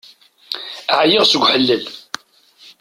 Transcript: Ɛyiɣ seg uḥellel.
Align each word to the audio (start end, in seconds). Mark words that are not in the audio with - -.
Ɛyiɣ 0.99 1.23
seg 1.27 1.41
uḥellel. 1.41 1.83